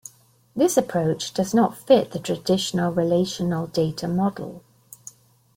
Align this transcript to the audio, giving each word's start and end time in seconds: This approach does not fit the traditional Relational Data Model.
This 0.55 0.77
approach 0.77 1.31
does 1.31 1.53
not 1.53 1.77
fit 1.77 2.09
the 2.11 2.17
traditional 2.17 2.91
Relational 2.91 3.67
Data 3.67 4.07
Model. 4.07 4.63